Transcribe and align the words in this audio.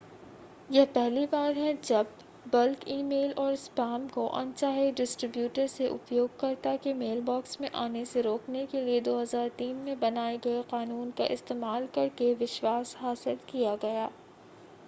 यह 0.69 0.85
पहली 0.93 1.25
बार 1.31 1.57
है 1.57 1.73
जब 1.81 2.13
बल्क 2.53 2.87
ई-मेल 2.87 3.33
और 3.39 3.55
स्पैम 3.55 4.07
को 4.07 4.25
अनचाहे 4.37 4.89
डिस्ट्रिब्यूटर 4.91 5.67
से 5.67 5.87
उपयोगकर्ता 5.89 6.75
के 6.77 6.93
मेलबॉक्स 6.95 7.61
में 7.61 7.69
आने 7.75 8.03
से 8.05 8.21
रोकने 8.21 8.65
के 8.65 8.81
लिए 8.81 9.01
2003 9.03 9.73
में 9.85 9.99
बनाए 9.99 10.37
गए 10.39 10.63
कानून 10.71 11.11
का 11.17 11.25
इस्तेमाल 11.31 11.87
करके 11.95 12.33
विश्वास 12.35 12.95
हासिल 12.99 13.37
किया 13.51 13.75
गया 13.77 14.09